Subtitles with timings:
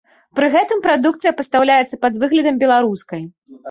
[0.37, 3.23] Пры гэтым прадукцыя пастаўляецца пад выглядам беларускай.